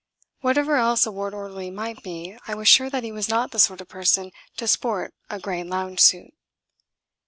[0.39, 3.59] Whatever else a ward orderly might be, I was sure that he was not the
[3.59, 6.33] sort of person to sport a grey lounge suit.